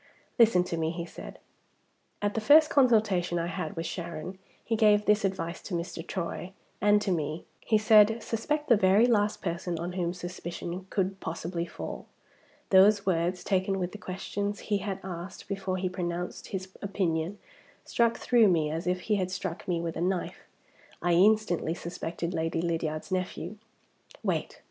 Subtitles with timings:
[0.39, 1.37] "Listen to me," he said.
[2.23, 6.01] "At the first consultation I had with Sharon he gave this advice to Mr.
[6.07, 7.45] Troy and to me.
[7.59, 12.07] He said, 'Suspect the very last person on whom suspicion could possibly fall.'
[12.71, 17.37] Those words, taken with the questions he had asked before he pronounced his opinion,
[17.85, 20.45] struck through me as if he had struck me with a knife.
[21.03, 23.57] I instantly suspected Lady Lydiard's nephew.
[24.23, 24.59] Wait!